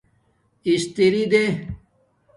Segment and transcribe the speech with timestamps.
[0.69, 1.45] اِستری دے